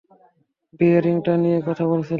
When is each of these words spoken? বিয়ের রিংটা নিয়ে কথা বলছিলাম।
বিয়ের 0.79 1.01
রিংটা 1.03 1.33
নিয়ে 1.37 1.57
কথা 1.67 1.83
বলছিলাম। 1.85 2.09